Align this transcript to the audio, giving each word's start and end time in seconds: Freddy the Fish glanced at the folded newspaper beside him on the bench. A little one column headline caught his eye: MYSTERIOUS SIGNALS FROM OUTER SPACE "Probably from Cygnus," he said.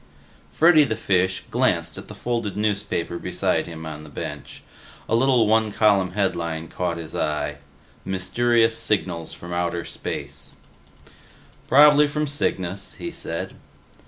Freddy 0.51 0.83
the 0.83 0.95
Fish 0.95 1.43
glanced 1.51 1.95
at 1.95 2.07
the 2.07 2.15
folded 2.15 2.57
newspaper 2.57 3.19
beside 3.19 3.67
him 3.67 3.85
on 3.85 4.03
the 4.03 4.09
bench. 4.09 4.63
A 5.07 5.13
little 5.13 5.45
one 5.45 5.71
column 5.71 6.13
headline 6.13 6.69
caught 6.69 6.97
his 6.97 7.13
eye: 7.13 7.57
MYSTERIOUS 8.03 8.75
SIGNALS 8.79 9.35
FROM 9.35 9.53
OUTER 9.53 9.85
SPACE 9.85 10.55
"Probably 11.67 12.07
from 12.07 12.25
Cygnus," 12.25 12.95
he 12.95 13.11
said. 13.11 13.53